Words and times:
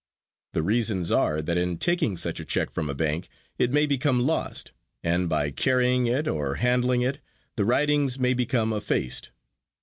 The 0.53 0.63
reasons 0.63 1.11
are 1.11 1.43
that 1.43 1.59
in 1.59 1.77
taking 1.77 2.17
such 2.17 2.39
a 2.39 2.43
check 2.43 2.71
from 2.71 2.89
a 2.89 2.95
bank 2.95 3.29
it 3.59 3.71
may 3.71 3.85
become 3.85 4.19
lost, 4.25 4.71
and 5.03 5.29
by 5.29 5.51
carrying 5.51 6.07
it 6.07 6.27
or 6.27 6.55
handling 6.55 7.01
it 7.03 7.19
the 7.55 7.65
writings 7.65 8.17
may 8.17 8.33
become 8.33 8.73
effaced. 8.73 9.29